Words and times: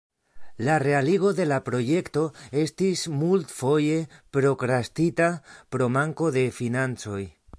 La 0.67 0.77
realigo 0.83 1.27
de 1.39 1.45
la 1.49 1.59
projekto 1.67 2.23
estis 2.61 3.03
multfoje 3.19 3.99
prokrastita 4.39 5.31
pro 5.77 5.93
manko 5.99 6.33
de 6.39 6.47
financoj. 6.63 7.23